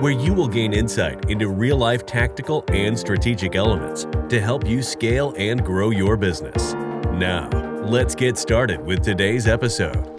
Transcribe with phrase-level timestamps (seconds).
[0.00, 4.82] where you will gain insight into real life tactical and strategic elements to help you
[4.82, 6.72] scale and grow your business.
[7.12, 7.50] Now,
[7.84, 10.16] let's get started with today's episode.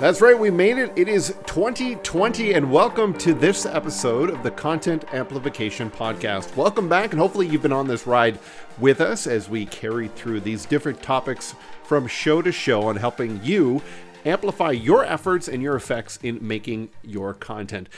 [0.00, 0.92] That's right, we made it.
[0.96, 6.54] It is 2020, and welcome to this episode of the Content Amplification Podcast.
[6.56, 8.38] Welcome back, and hopefully, you've been on this ride
[8.78, 13.40] with us as we carry through these different topics from show to show on helping
[13.42, 13.82] you
[14.24, 17.88] amplify your efforts and your effects in making your content.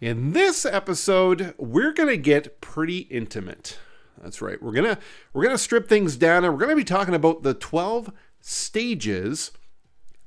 [0.00, 3.78] In this episode, we're going to get pretty intimate.
[4.22, 4.60] That's right.
[4.62, 5.00] We're going to
[5.32, 8.12] we're going to strip things down and we're going to be talking about the 12
[8.40, 9.52] stages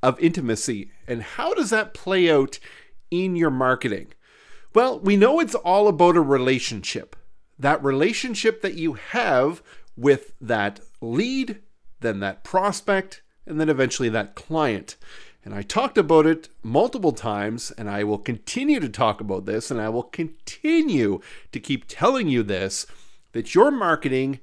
[0.02, 2.60] of intimacy and how does that play out
[3.12, 4.08] in your marketing?
[4.74, 7.16] Well, we know it's all about a relationship.
[7.58, 9.64] That relationship that you have
[9.96, 11.62] with that lead,
[12.02, 14.98] then that prospect, and then eventually that client.
[15.46, 19.70] And I talked about it multiple times, and I will continue to talk about this,
[19.70, 21.22] and I will continue
[21.52, 22.88] to keep telling you this
[23.34, 24.40] that your marketing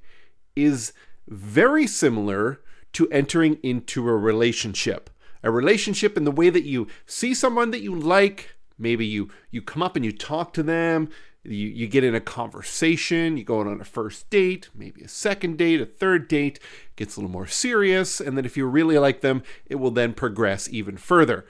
[0.55, 0.93] is
[1.27, 2.61] very similar
[2.93, 5.11] to entering into a relationship.
[5.43, 9.61] A relationship in the way that you see someone that you like, maybe you you
[9.61, 11.09] come up and you talk to them,
[11.45, 15.59] you, you get in a conversation, you go on a first date, maybe a second
[15.59, 16.61] date, a third date,
[16.97, 20.15] gets a little more serious, and then if you really like them, it will then
[20.15, 21.45] progress even further.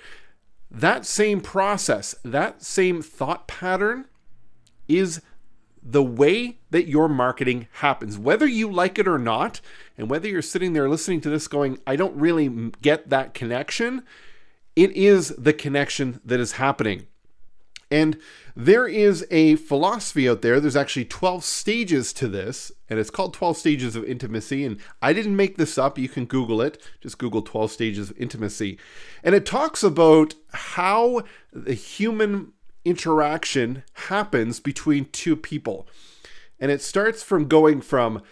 [0.71, 4.07] That same process, that same thought pattern
[4.89, 5.21] is
[5.83, 9.61] the way that your marketing happens, whether you like it or not,
[9.99, 14.05] and whether you're sitting there listening to this going, I don't really get that connection,
[14.77, 17.07] it is the connection that is happening.
[17.93, 18.17] And
[18.57, 20.61] there is a philosophy out there.
[20.61, 24.65] There's actually 12 stages to this, and it's called 12 Stages of Intimacy.
[24.65, 25.99] And I didn't make this up.
[25.99, 26.83] You can Google it.
[27.03, 28.79] Just Google 12 Stages of Intimacy.
[29.23, 32.53] And it talks about how the human
[32.87, 35.87] interaction happens between two people.
[36.59, 38.23] And it starts from going from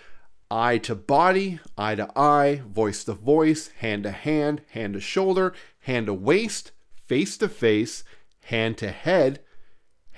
[0.50, 5.53] eye to body, eye to eye, voice to voice, hand to hand, hand to shoulder,
[5.81, 8.04] hand to waist, face to face,
[8.44, 9.41] hand to head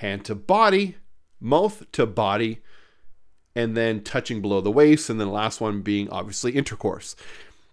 [0.03, 0.97] hand to body,
[1.41, 2.61] mouth to body,
[3.57, 7.17] and then touching below the waist, and then the last one being obviously intercourse.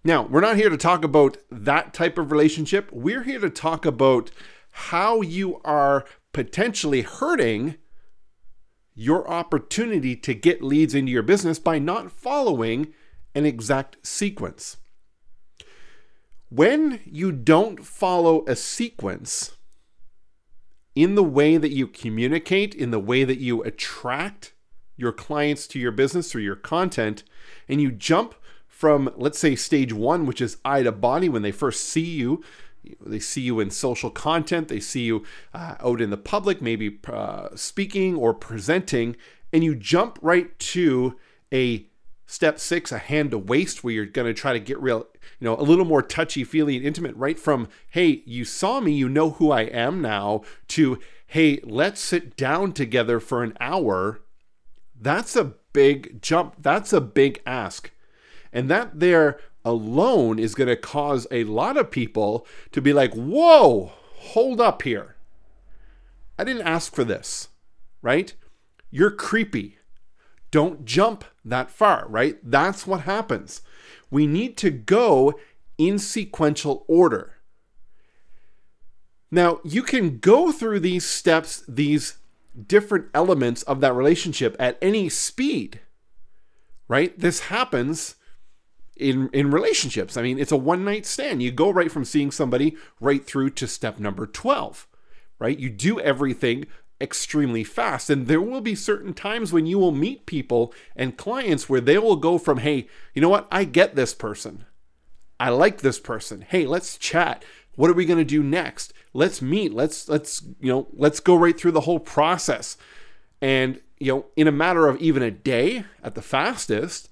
[0.03, 2.89] Now, we're not here to talk about that type of relationship.
[2.91, 4.31] We're here to talk about
[4.71, 7.75] how you are potentially hurting
[8.95, 12.93] your opportunity to get leads into your business by not following
[13.35, 14.77] an exact sequence.
[16.49, 19.51] When you don't follow a sequence,
[20.99, 24.51] in the way that you communicate, in the way that you attract
[24.97, 27.23] your clients to your business through your content,
[27.69, 28.35] and you jump
[28.67, 32.43] from, let's say, stage one, which is eye to body when they first see you.
[32.99, 35.23] They see you in social content, they see you
[35.53, 39.15] uh, out in the public, maybe uh, speaking or presenting,
[39.53, 41.17] and you jump right to
[41.53, 41.85] a
[42.25, 45.07] step six, a hand to waist, where you're going to try to get real,
[45.39, 48.91] you know, a little more touchy feely and intimate, right from, hey, you saw me,
[48.93, 54.21] you know who I am now, to, hey, let's sit down together for an hour.
[54.99, 56.55] That's a big jump.
[56.59, 57.91] That's a big ask.
[58.51, 63.13] And that there alone is going to cause a lot of people to be like,
[63.13, 65.15] whoa, hold up here.
[66.37, 67.49] I didn't ask for this,
[68.01, 68.33] right?
[68.89, 69.77] You're creepy.
[70.51, 72.37] Don't jump that far, right?
[72.43, 73.61] That's what happens.
[74.09, 75.39] We need to go
[75.77, 77.35] in sequential order.
[79.31, 82.17] Now, you can go through these steps, these
[82.67, 85.79] different elements of that relationship at any speed,
[86.87, 87.17] right?
[87.17, 88.15] This happens
[88.97, 90.17] in in relationships.
[90.17, 91.41] I mean, it's a one night stand.
[91.41, 94.87] You go right from seeing somebody right through to step number 12,
[95.37, 95.57] right?
[95.57, 96.65] You do everything
[97.01, 98.09] extremely fast.
[98.09, 101.97] And there will be certain times when you will meet people and clients where they
[101.97, 103.47] will go from, hey, you know what?
[103.51, 104.65] I get this person.
[105.39, 106.45] I like this person.
[106.47, 107.43] Hey, let's chat.
[107.75, 108.93] What are we going to do next?
[109.13, 109.73] Let's meet.
[109.73, 112.75] Let's let's you know let's go right through the whole process.
[113.41, 117.09] And you know, in a matter of even a day at the fastest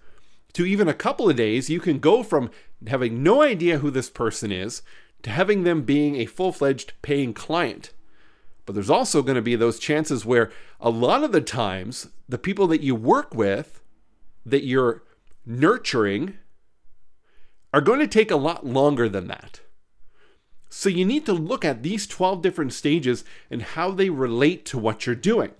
[0.54, 2.52] to even a couple of days, you can go from
[2.86, 4.82] having no idea who this person is
[5.24, 7.92] to having them being a full-fledged paying client.
[8.68, 12.38] But there's also going to be those chances where a lot of the times the
[12.38, 13.82] people that you work with
[14.46, 15.04] that you're
[15.46, 16.38] nurturing
[17.74, 19.62] are going to take a lot longer than that.
[20.70, 24.78] So you need to look at these 12 different stages and how they relate to
[24.78, 25.52] what you're doing.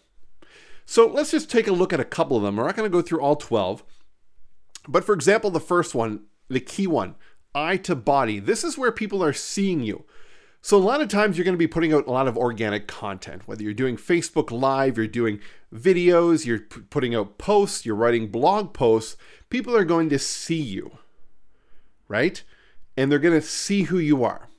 [0.86, 2.58] So let's just take a look at a couple of them.
[2.58, 3.86] We're not going to go through all 12.
[4.86, 7.16] But for example, the first one, the key one,
[7.56, 8.40] eye to body.
[8.40, 10.04] This is where people are seeing you.
[10.68, 12.88] So a lot of times you're going to be putting out a lot of organic
[12.88, 15.40] content, whether you're doing Facebook Live, you're doing
[15.74, 19.16] videos, you're p- putting out posts, you're writing blog posts.
[19.50, 20.98] People are going to see you,
[22.10, 22.44] right?
[22.98, 24.50] And they're going to see who you are.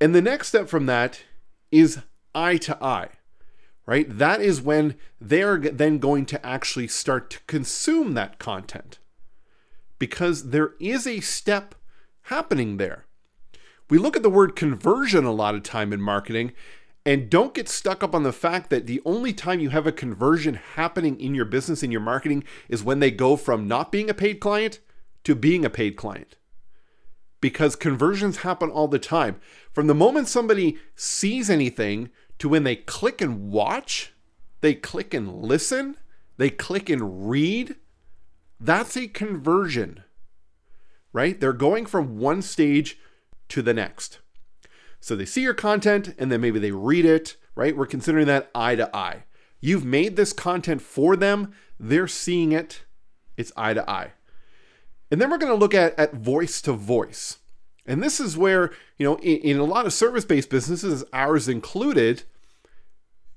[0.00, 1.24] And the next step from that
[1.72, 1.98] is
[2.32, 3.08] eye to eye,
[3.86, 4.06] right?
[4.08, 9.00] That is when they're then going to actually start to consume that content
[9.98, 11.74] because there is a step
[12.26, 13.06] happening there.
[13.90, 16.52] We look at the word conversion a lot of time in marketing
[17.04, 19.92] and don't get stuck up on the fact that the only time you have a
[19.92, 24.08] conversion happening in your business, in your marketing, is when they go from not being
[24.08, 24.78] a paid client
[25.24, 26.36] to being a paid client.
[27.40, 29.40] Because conversions happen all the time.
[29.72, 34.12] From the moment somebody sees anything to when they click and watch,
[34.60, 35.96] they click and listen,
[36.36, 37.76] they click and read,
[38.60, 40.04] that's a conversion,
[41.12, 41.40] right?
[41.40, 42.96] They're going from one stage
[43.48, 44.18] to the next.
[45.00, 47.76] So they see your content and then maybe they read it, right?
[47.76, 49.24] We're considering that eye to eye.
[49.60, 52.82] You've made this content for them, they're seeing it,
[53.36, 54.12] it's eye to eye.
[55.10, 57.38] And then we're going to look at, at voice to voice.
[57.86, 61.48] And this is where, you know, in, in a lot of service based businesses, ours
[61.48, 62.22] included,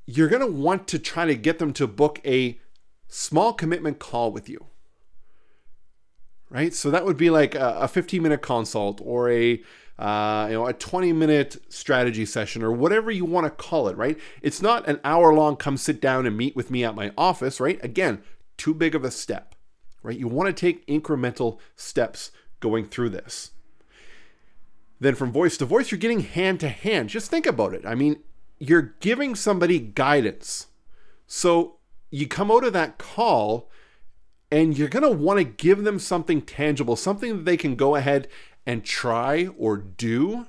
[0.06, 2.60] you're going to want to try to get them to book a
[3.08, 4.66] small commitment call with you
[6.50, 6.74] right?
[6.74, 9.62] So that would be like a, 15 minute consult or a
[9.98, 13.98] uh, you know a 20 minute strategy session or whatever you want to call it,
[13.98, 14.18] right?
[14.42, 15.56] It's not an hour long.
[15.56, 17.84] Come sit down and meet with me at my office, right?
[17.84, 18.22] Again,
[18.58, 19.56] too big of a step,
[20.04, 20.18] right?
[20.18, 23.52] You want to take incremental steps going through this.
[25.00, 27.10] Then from voice to voice, you're getting hand to hand.
[27.10, 27.86] Just think about it.
[27.86, 28.22] I mean,
[28.60, 30.68] you're giving somebody guidance.
[31.28, 31.78] So
[32.12, 33.70] you come out of that call
[34.52, 37.96] and you're going to want to give them something tangible, something that they can go
[37.96, 38.28] ahead
[38.66, 40.48] and try or do.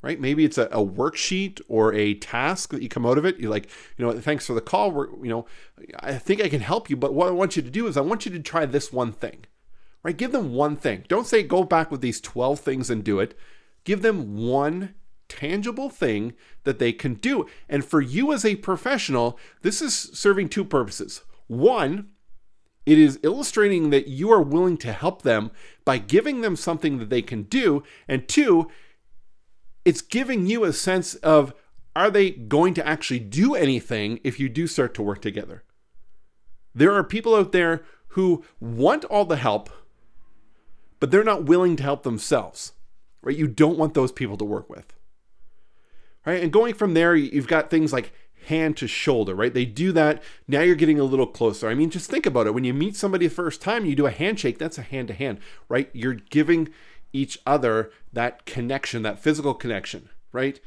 [0.00, 0.20] Right?
[0.20, 3.38] Maybe it's a, a, worksheet or a task that you come out of it.
[3.38, 4.92] You're like, you know, thanks for the call.
[4.92, 5.46] We're, you know,
[5.98, 8.02] I think I can help you, but what I want you to do is I
[8.02, 9.44] want you to try this one thing.
[10.04, 10.16] Right?
[10.16, 11.04] Give them one thing.
[11.08, 13.36] Don't say go back with these 12 things and do it.
[13.82, 14.94] Give them one
[15.28, 16.34] tangible thing
[16.64, 17.46] that they can do.
[17.68, 21.22] And for you as a professional, this is serving two purposes.
[21.48, 22.10] One,
[22.88, 25.50] it is illustrating that you are willing to help them
[25.84, 27.82] by giving them something that they can do.
[28.08, 28.70] And two,
[29.84, 31.52] it's giving you a sense of
[31.94, 35.64] are they going to actually do anything if you do start to work together?
[36.74, 37.82] There are people out there
[38.12, 39.68] who want all the help,
[40.98, 42.72] but they're not willing to help themselves,
[43.20, 43.36] right?
[43.36, 44.94] You don't want those people to work with,
[46.24, 46.42] right?
[46.42, 48.14] And going from there, you've got things like
[48.48, 49.54] hand to shoulder, right?
[49.54, 50.22] They do that.
[50.46, 51.68] Now you're getting a little closer.
[51.68, 52.54] I mean, just think about it.
[52.54, 55.14] When you meet somebody the first time, you do a handshake, that's a hand to
[55.14, 55.38] hand,
[55.68, 55.90] right?
[55.92, 56.68] You're giving
[57.12, 60.60] each other that connection, that physical connection, right?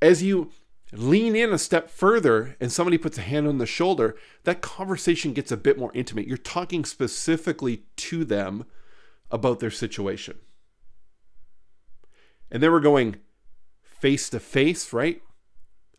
[0.00, 0.50] As you
[0.92, 5.32] lean in a step further and somebody puts a hand on the shoulder, that conversation
[5.32, 6.26] gets a bit more intimate.
[6.26, 8.64] You're talking specifically to them
[9.30, 10.38] about their situation.
[12.50, 13.16] And then we're going
[13.82, 15.22] face to face, right?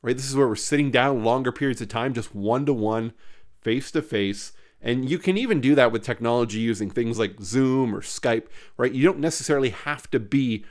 [0.03, 0.15] Right?
[0.15, 3.13] This is where we're sitting down longer periods of time, just one to one,
[3.61, 4.51] face to face.
[4.79, 8.91] And you can even do that with technology using things like Zoom or Skype, right?
[8.91, 10.65] You don't necessarily have to be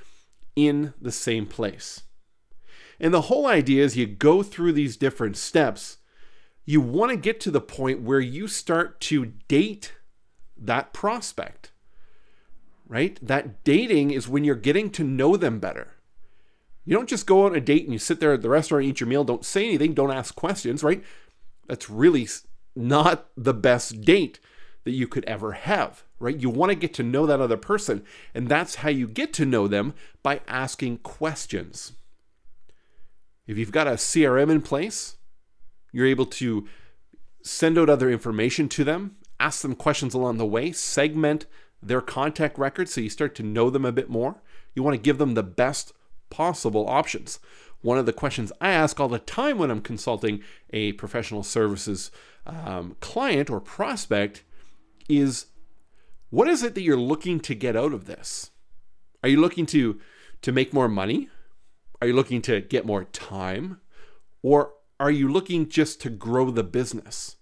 [0.54, 2.02] in the same place.
[3.00, 5.96] And the whole idea is you go through these different steps.
[6.66, 9.94] You want to get to the point where you start to date
[10.58, 11.72] that prospect,
[12.86, 13.18] right?
[13.22, 15.91] That dating is when you're getting to know them better.
[16.84, 19.00] You don't just go on a date and you sit there at the restaurant, eat
[19.00, 21.02] your meal, don't say anything, don't ask questions, right?
[21.68, 22.26] That's really
[22.74, 24.40] not the best date
[24.84, 26.36] that you could ever have, right?
[26.36, 28.04] You want to get to know that other person.
[28.34, 31.92] And that's how you get to know them by asking questions.
[33.46, 35.16] If you've got a CRM in place,
[35.92, 36.66] you're able to
[37.42, 41.46] send out other information to them, ask them questions along the way, segment
[41.82, 44.40] their contact records so you start to know them a bit more.
[44.74, 45.92] You want to give them the best
[46.32, 47.38] possible options.
[47.82, 52.10] One of the questions I ask all the time when I'm consulting a professional services
[52.46, 54.42] um, client or prospect
[55.08, 55.46] is
[56.30, 58.50] what is it that you're looking to get out of this?
[59.22, 60.00] Are you looking to
[60.40, 61.28] to make more money?
[62.00, 63.80] Are you looking to get more time?
[64.42, 67.36] Or are you looking just to grow the business,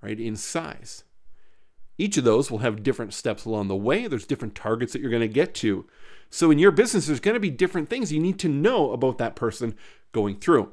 [0.00, 1.04] right, in size?
[1.98, 4.06] Each of those will have different steps along the way.
[4.06, 5.86] There's different targets that you're going to get to.
[6.28, 9.18] So in your business, there's going to be different things you need to know about
[9.18, 9.74] that person
[10.12, 10.72] going through.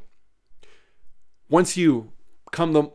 [1.50, 2.12] Once you
[2.52, 2.92] come them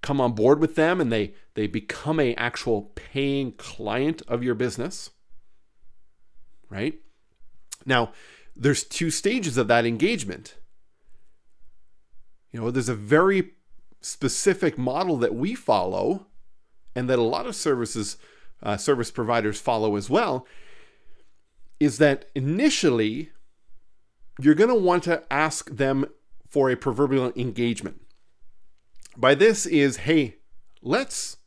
[0.00, 4.54] come on board with them and they they become a actual paying client of your
[4.54, 5.10] business,
[6.68, 6.98] right?
[7.86, 8.12] Now,
[8.56, 10.56] there's two stages of that engagement.
[12.50, 13.52] You know, there's a very
[14.00, 16.26] specific model that we follow
[16.94, 18.16] and that a lot of services
[18.62, 20.46] uh, service providers follow as well
[21.80, 23.30] is that initially
[24.40, 26.06] you're going to want to ask them
[26.48, 28.00] for a proverbial engagement.
[29.16, 30.36] By this is hey
[30.80, 31.38] let's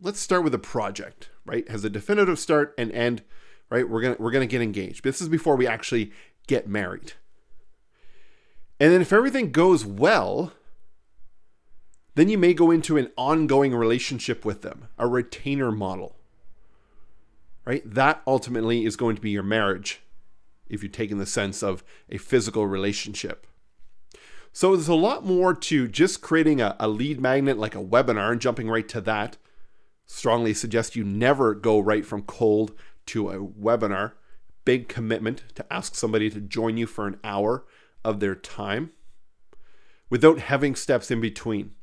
[0.00, 1.68] let's start with a project right?
[1.68, 3.22] Has a definitive start and end
[3.70, 3.88] right?
[3.88, 5.02] We're gonna we're gonna get engaged.
[5.04, 6.12] This is before we actually
[6.46, 7.14] get married.
[8.80, 10.52] And then if everything goes well
[12.18, 16.16] then you may go into an ongoing relationship with them, a retainer model.
[17.64, 17.82] Right?
[17.88, 20.00] That ultimately is going to be your marriage
[20.68, 23.46] if you take in the sense of a physical relationship.
[24.52, 28.32] So there's a lot more to just creating a, a lead magnet like a webinar
[28.32, 29.36] and jumping right to that.
[30.06, 32.74] Strongly suggest you never go right from cold
[33.06, 34.14] to a webinar.
[34.64, 37.64] Big commitment to ask somebody to join you for an hour
[38.04, 38.90] of their time
[40.10, 41.74] without having steps in between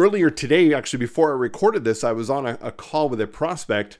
[0.00, 3.26] earlier today, actually, before I recorded this, I was on a, a call with a
[3.26, 3.98] prospect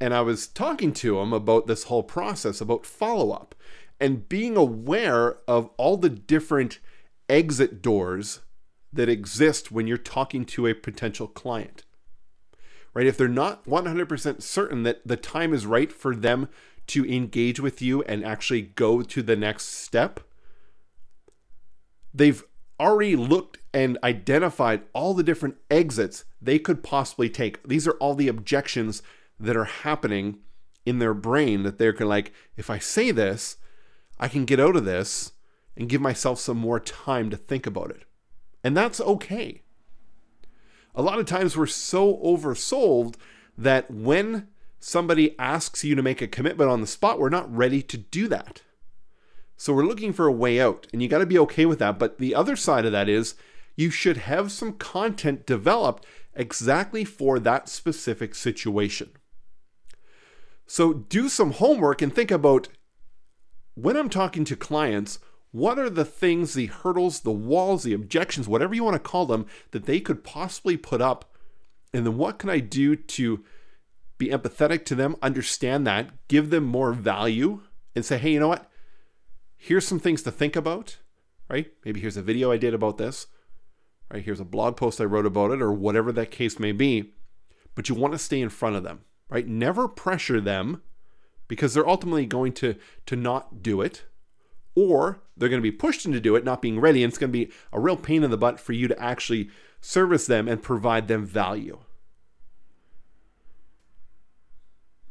[0.00, 3.54] and I was talking to him about this whole process, about follow up,
[4.00, 6.78] and being aware of all the different
[7.28, 8.40] exit doors
[8.92, 11.84] that exist when you're talking to a potential client.
[12.94, 13.06] Right?
[13.06, 16.48] If they're not 100% certain that the time is right for them
[16.88, 20.20] to engage with you and actually go to the next step,
[22.14, 22.42] they've
[22.78, 27.66] already looked and identified all the different exits they could possibly take.
[27.66, 29.02] These are all the objections
[29.38, 30.38] that are happening
[30.84, 33.56] in their brain that they're like, if I say this,
[34.18, 35.32] I can get out of this
[35.76, 38.04] and give myself some more time to think about it.
[38.64, 39.62] And that's okay.
[40.94, 43.16] A lot of times we're so oversold
[43.58, 44.48] that when
[44.80, 48.28] somebody asks you to make a commitment on the spot, we're not ready to do
[48.28, 48.62] that.
[49.56, 51.98] So we're looking for a way out, and you got to be okay with that.
[51.98, 53.34] But the other side of that is
[53.74, 59.10] you should have some content developed exactly for that specific situation.
[60.66, 62.68] So do some homework and think about
[63.74, 65.18] when I'm talking to clients,
[65.52, 69.26] what are the things, the hurdles, the walls, the objections, whatever you want to call
[69.26, 71.32] them, that they could possibly put up?
[71.94, 73.44] And then what can I do to
[74.18, 77.62] be empathetic to them, understand that, give them more value,
[77.94, 78.70] and say, hey, you know what?
[79.66, 80.96] Here's some things to think about,
[81.50, 81.72] right?
[81.84, 83.26] Maybe here's a video I did about this,
[84.12, 84.22] right?
[84.22, 87.14] Here's a blog post I wrote about it, or whatever that case may be.
[87.74, 89.46] But you want to stay in front of them, right?
[89.46, 90.82] Never pressure them
[91.48, 94.04] because they're ultimately going to, to not do it,
[94.76, 97.32] or they're going to be pushed into do it, not being ready, and it's going
[97.32, 100.62] to be a real pain in the butt for you to actually service them and
[100.62, 101.80] provide them value.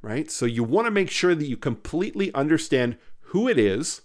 [0.02, 0.32] Right?
[0.32, 4.02] So you want to make sure that you completely understand who it is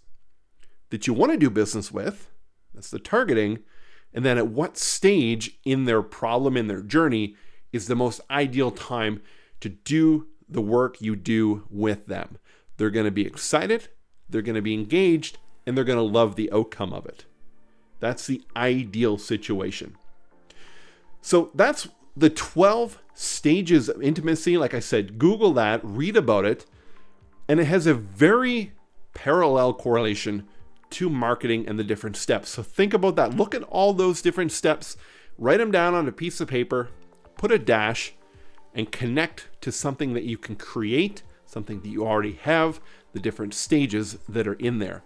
[0.91, 2.31] that you want to do business with.
[2.75, 3.61] That's the targeting.
[4.13, 7.37] And then at what stage in their problem, in their journey,
[7.73, 9.23] is the most ideal time
[9.61, 12.39] to do the work you do with them.
[12.77, 13.89] They're going to be excited,
[14.29, 17.25] they're going to be engaged, and they're going to love the outcome of it.
[18.01, 19.97] That's the ideal situation.
[21.21, 24.57] So that's the 12 stages of intimacy.
[24.57, 26.65] Like I said, Google that, read about it,
[27.47, 28.73] and it has a very
[29.13, 30.49] parallel correlation
[30.91, 32.51] to marketing and the different steps.
[32.51, 33.37] So think about that.
[33.37, 34.97] Look at all those different steps,
[35.39, 36.91] write them down on a piece of paper,
[37.37, 38.15] put a dash,
[38.75, 42.81] and connect to something that you can create, something that you already have,
[43.13, 45.03] the different stages that are in there.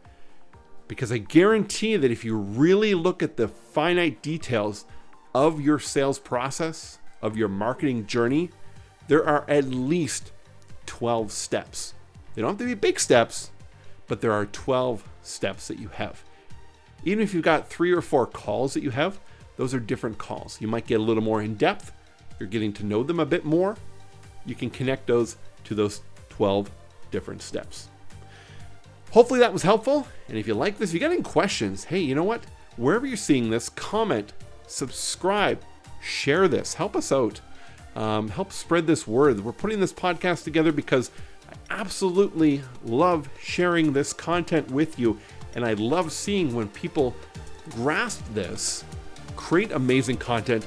[0.86, 4.84] Because I guarantee that if you really look at the finite details
[5.34, 8.50] of your sales process, of your marketing journey,
[9.08, 10.32] there are at least
[10.86, 11.94] 12 steps.
[12.34, 13.50] They don't have to be big steps,
[14.06, 16.22] but there are 12 steps that you have.
[17.04, 19.18] Even if you've got three or four calls that you have,
[19.56, 20.60] those are different calls.
[20.60, 21.92] You might get a little more in depth.
[22.38, 23.76] You're getting to know them a bit more.
[24.46, 26.70] You can connect those to those 12
[27.10, 27.88] different steps.
[29.12, 30.08] Hopefully that was helpful.
[30.28, 32.44] And if you like this, if you got any questions, hey, you know what?
[32.76, 34.32] Wherever you're seeing this, comment,
[34.66, 35.62] subscribe,
[36.02, 36.74] share this.
[36.74, 37.40] Help us out.
[37.94, 39.44] Um, help spread this word.
[39.44, 41.12] We're putting this podcast together because
[41.70, 45.18] absolutely love sharing this content with you.
[45.54, 47.14] And I love seeing when people
[47.70, 48.84] grasp this,
[49.36, 50.66] create amazing content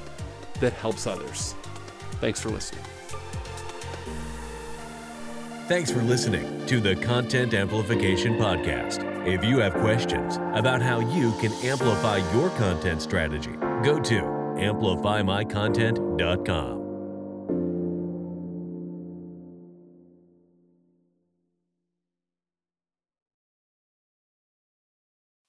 [0.60, 1.56] that helps others.
[2.20, 2.84] Thanks for listening.
[5.68, 9.04] Thanks for listening to the Content Amplification Podcast.
[9.27, 13.51] If you have questions about how you can amplify your content strategy,
[13.84, 16.87] go to amplifymycontent.com.